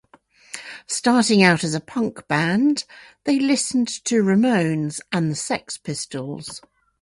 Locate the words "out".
1.43-1.63